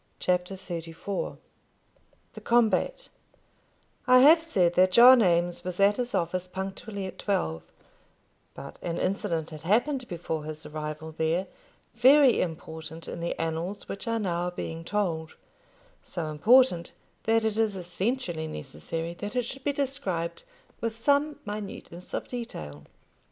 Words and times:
CHAPTER 0.19 0.55
XXXIV. 0.55 1.37
THE 2.33 2.41
COMBAT. 2.41 3.09
[ILLUSTRATION: 3.11 3.11
(untitled)] 3.27 4.07
I 4.07 4.19
have 4.29 4.39
said 4.39 4.73
that 4.73 4.91
John 4.91 5.21
Eames 5.23 5.63
was 5.63 5.79
at 5.79 5.97
his 5.97 6.15
office 6.15 6.47
punctually 6.47 7.05
at 7.05 7.19
twelve; 7.19 7.61
but 8.55 8.79
an 8.81 8.97
incident 8.97 9.51
had 9.51 9.61
happened 9.61 10.07
before 10.07 10.45
his 10.45 10.65
arrival 10.65 11.11
there 11.11 11.45
very 11.93 12.41
important 12.41 13.07
in 13.07 13.19
the 13.19 13.39
annals 13.39 13.87
which 13.87 14.07
are 14.07 14.17
now 14.17 14.49
being 14.49 14.83
told, 14.83 15.35
so 16.01 16.31
important 16.31 16.93
that 17.25 17.43
it 17.45 17.59
is 17.59 17.75
essentially 17.75 18.47
necessary 18.47 19.13
that 19.13 19.35
it 19.35 19.43
should 19.45 19.63
be 19.63 19.71
described 19.71 20.41
with 20.79 20.97
some 20.97 21.35
minuteness 21.45 22.11
of 22.15 22.27
detail. 22.27 22.85